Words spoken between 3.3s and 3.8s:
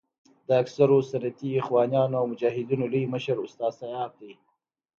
استاد